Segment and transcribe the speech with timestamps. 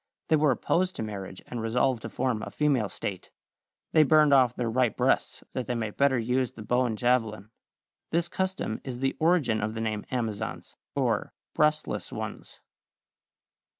[0.29, 3.29] They were opposed to marriage and resolved to form a female state.
[3.91, 7.51] They burned off their right breasts that they might better use the bow and javelin.
[8.09, 12.61] This custom is the origin of the name "Amazons" or "breastless ones."